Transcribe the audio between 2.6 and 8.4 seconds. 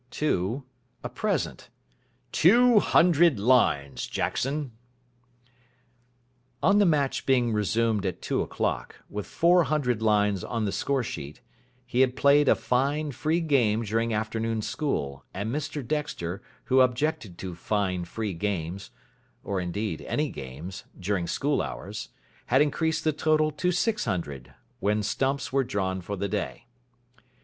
hundred lines, Jackson". On the match being resumed at